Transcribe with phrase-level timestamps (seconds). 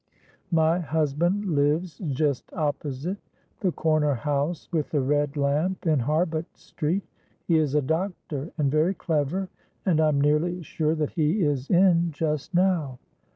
[0.49, 3.19] "My husband lives just opposite
[3.59, 7.03] the corner house with the red lamp in Harbut Street.
[7.47, 9.47] He is a doctor and very clever,
[9.85, 12.97] and I am nearly sure that he is in just now."